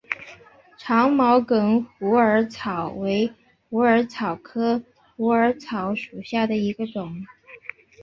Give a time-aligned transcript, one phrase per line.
[0.79, 3.31] 长毛梗虎耳草为
[3.69, 4.83] 虎耳草科
[5.15, 7.23] 虎耳草属下的一个种。